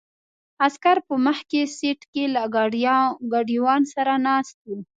[0.65, 2.41] عسکر په مخکې سیټ کې له
[3.31, 4.77] ګاډیوان سره ناست وو.